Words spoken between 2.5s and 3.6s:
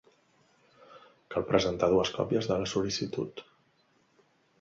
de la sol·licitud.